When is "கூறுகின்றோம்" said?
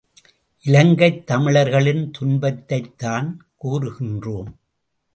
3.63-4.53